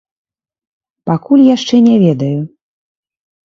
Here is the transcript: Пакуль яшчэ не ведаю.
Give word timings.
Пакуль 1.11 1.45
яшчэ 1.55 1.75
не 1.91 1.95
ведаю. 2.07 2.39